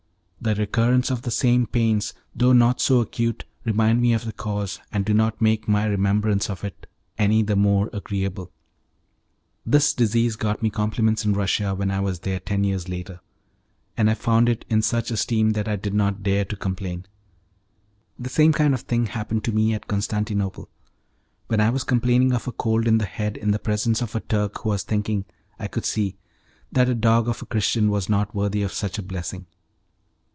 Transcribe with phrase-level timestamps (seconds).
[0.43, 4.79] The recurrence of the same pains, though not so acute, remind me of the cause,
[4.91, 6.87] and do not make my remembrance of it
[7.19, 8.51] any the more agreeable.
[9.67, 13.19] This disease got me compliments in Russia when I was there ten years later,
[13.95, 17.05] and I found it in such esteem that I did not dare to complain.
[18.17, 20.69] The same kind of thing happened to me at Constantinople,
[21.49, 24.21] when I was complaining of a cold in the head in the presence of a
[24.21, 25.25] Turk, who was thinking,
[25.59, 26.15] I could see,
[26.71, 29.45] that a dog of a Christian was not worthy of such a blessing.